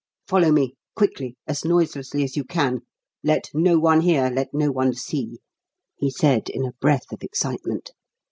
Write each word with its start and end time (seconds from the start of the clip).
"Follow 0.27 0.51
me 0.51 0.73
quickly, 0.95 1.35
as 1.45 1.63
noiselessly 1.63 2.23
as 2.23 2.35
you 2.35 2.43
can. 2.43 2.79
Let 3.23 3.51
no 3.53 3.77
one 3.77 4.01
hear, 4.01 4.31
let 4.31 4.51
no 4.51 4.71
one 4.71 4.95
see!" 4.95 5.37
he 5.95 6.09
said 6.09 6.49
in 6.49 6.65
a 6.65 6.73
breath 6.81 7.13
of 7.13 7.21
excitement. 7.21 7.91